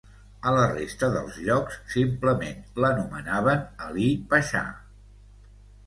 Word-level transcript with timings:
A 0.51 0.53
la 0.53 0.61
resta 0.71 1.09
dels 1.15 1.37
llocs 1.49 1.77
simplement 1.97 2.65
l'anomenaven 2.85 3.65
"Ali 3.89 4.13
Pasha". 4.35 4.69